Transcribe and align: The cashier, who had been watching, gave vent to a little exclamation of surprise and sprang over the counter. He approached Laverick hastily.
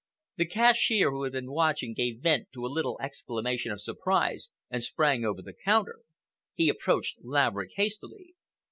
The 0.37 0.47
cashier, 0.47 1.11
who 1.11 1.21
had 1.25 1.33
been 1.33 1.51
watching, 1.51 1.93
gave 1.93 2.23
vent 2.23 2.47
to 2.53 2.65
a 2.65 2.65
little 2.73 2.97
exclamation 2.99 3.71
of 3.71 3.79
surprise 3.81 4.49
and 4.67 4.81
sprang 4.81 5.23
over 5.23 5.43
the 5.43 5.53
counter. 5.53 5.99
He 6.55 6.69
approached 6.69 7.19
Laverick 7.21 7.73
hastily. 7.75 8.33